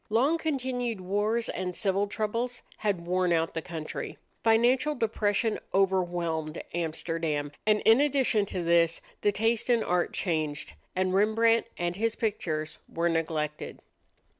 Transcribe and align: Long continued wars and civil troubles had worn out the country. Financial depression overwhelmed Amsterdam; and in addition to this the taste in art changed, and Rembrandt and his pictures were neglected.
Long 0.09 0.39
continued 0.39 0.99
wars 0.99 1.47
and 1.47 1.75
civil 1.75 2.07
troubles 2.07 2.63
had 2.77 3.05
worn 3.05 3.31
out 3.31 3.53
the 3.53 3.61
country. 3.61 4.17
Financial 4.43 4.95
depression 4.95 5.59
overwhelmed 5.75 6.63
Amsterdam; 6.73 7.51
and 7.67 7.81
in 7.81 8.01
addition 8.01 8.47
to 8.47 8.63
this 8.63 9.01
the 9.21 9.31
taste 9.31 9.69
in 9.69 9.83
art 9.83 10.11
changed, 10.11 10.73
and 10.95 11.13
Rembrandt 11.13 11.67
and 11.77 11.97
his 11.97 12.15
pictures 12.15 12.79
were 12.89 13.09
neglected. 13.09 13.77